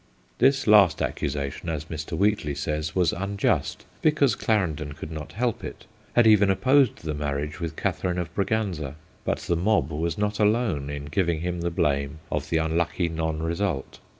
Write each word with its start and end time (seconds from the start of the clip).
'20 0.39 0.47
THE 0.47 0.47
GHOSTS 0.51 0.63
OF 0.63 0.65
PICCADILLY 0.65 0.79
This 0.79 0.81
last 0.81 1.01
accusation, 1.07 1.69
as 1.69 1.85
Mr. 1.85 2.17
Wheatley 2.17 2.55
says, 2.55 2.95
was 2.95 3.13
unjust, 3.13 3.85
because 4.01 4.33
Clarendon 4.33 4.93
could 4.93 5.11
not 5.11 5.33
help 5.33 5.63
it, 5.63 5.85
had 6.15 6.25
even 6.25 6.49
opposed 6.49 7.03
the 7.03 7.13
marriage 7.13 7.59
with 7.59 7.75
Catherine 7.75 8.17
of 8.17 8.33
Braganza. 8.33 8.95
But 9.25 9.37
the 9.41 9.55
mob 9.55 9.91
was 9.91 10.17
not 10.17 10.39
alone 10.39 10.89
in 10.89 11.05
giving 11.05 11.41
him 11.41 11.61
the 11.61 11.69
blame 11.69 12.17
of 12.31 12.49
the 12.49 12.57
unlucky 12.57 13.09
non 13.09 13.43
result. 13.43 13.99